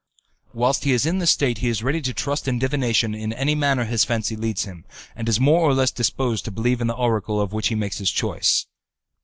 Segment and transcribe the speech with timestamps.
[0.51, 3.53] Whilst he is in this state he is ready to trust in divination in any
[3.53, 4.83] manner his fancy leads him,
[5.15, 7.99] and is more or less disposed to believe in the oracle of which he makes
[8.09, 8.65] choice.